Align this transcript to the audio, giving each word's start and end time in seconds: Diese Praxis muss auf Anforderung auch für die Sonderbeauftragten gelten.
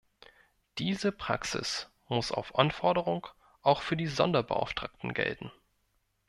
Diese 0.79 1.11
Praxis 1.11 1.87
muss 2.07 2.31
auf 2.31 2.55
Anforderung 2.57 3.27
auch 3.61 3.83
für 3.83 3.95
die 3.95 4.07
Sonderbeauftragten 4.07 5.13
gelten. 5.13 5.51